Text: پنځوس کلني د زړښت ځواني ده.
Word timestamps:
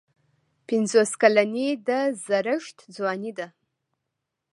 پنځوس 0.67 1.11
کلني 1.21 1.67
د 1.87 1.89
زړښت 2.25 2.77
ځواني 2.95 3.31
ده. 3.37 3.47